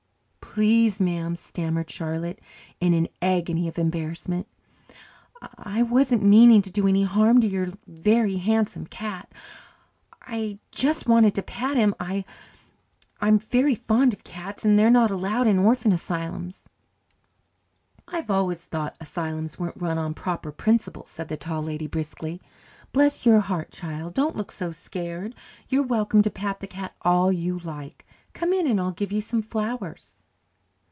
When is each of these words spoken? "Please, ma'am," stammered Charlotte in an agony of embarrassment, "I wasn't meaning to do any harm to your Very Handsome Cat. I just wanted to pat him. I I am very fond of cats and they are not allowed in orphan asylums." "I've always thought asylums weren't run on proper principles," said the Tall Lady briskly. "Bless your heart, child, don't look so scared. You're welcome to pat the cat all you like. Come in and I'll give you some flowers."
"Please, 0.53 0.99
ma'am," 0.99 1.37
stammered 1.37 1.89
Charlotte 1.89 2.37
in 2.81 2.93
an 2.93 3.07
agony 3.21 3.69
of 3.69 3.79
embarrassment, 3.79 4.49
"I 5.57 5.81
wasn't 5.81 6.23
meaning 6.23 6.61
to 6.63 6.69
do 6.69 6.89
any 6.89 7.03
harm 7.03 7.39
to 7.39 7.47
your 7.47 7.69
Very 7.87 8.35
Handsome 8.35 8.85
Cat. 8.87 9.31
I 10.21 10.57
just 10.69 11.07
wanted 11.07 11.35
to 11.35 11.41
pat 11.41 11.77
him. 11.77 11.95
I 12.01 12.25
I 13.21 13.29
am 13.29 13.39
very 13.39 13.75
fond 13.75 14.11
of 14.13 14.25
cats 14.25 14.65
and 14.65 14.77
they 14.77 14.83
are 14.83 14.89
not 14.89 15.09
allowed 15.09 15.47
in 15.47 15.57
orphan 15.59 15.93
asylums." 15.93 16.65
"I've 18.09 18.29
always 18.29 18.65
thought 18.65 18.97
asylums 18.99 19.57
weren't 19.57 19.81
run 19.81 19.97
on 19.97 20.13
proper 20.13 20.51
principles," 20.51 21.11
said 21.11 21.29
the 21.29 21.37
Tall 21.37 21.61
Lady 21.63 21.87
briskly. 21.87 22.41
"Bless 22.91 23.25
your 23.25 23.39
heart, 23.39 23.71
child, 23.71 24.15
don't 24.15 24.35
look 24.35 24.51
so 24.51 24.73
scared. 24.73 25.33
You're 25.69 25.81
welcome 25.83 26.21
to 26.23 26.29
pat 26.29 26.59
the 26.59 26.67
cat 26.67 26.93
all 27.03 27.31
you 27.31 27.57
like. 27.59 28.05
Come 28.33 28.51
in 28.51 28.67
and 28.67 28.81
I'll 28.81 28.91
give 28.91 29.13
you 29.13 29.21
some 29.21 29.41
flowers." 29.41 30.17